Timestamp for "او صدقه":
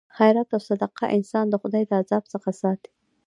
0.55-1.05